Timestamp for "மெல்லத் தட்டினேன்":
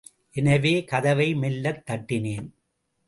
1.35-2.49